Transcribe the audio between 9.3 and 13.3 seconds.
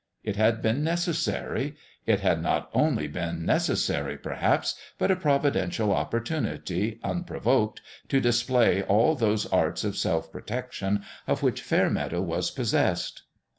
arts of self protection of which Fairmeadow was possessed.